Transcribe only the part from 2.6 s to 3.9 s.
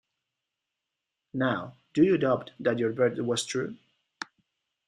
your Bird was true?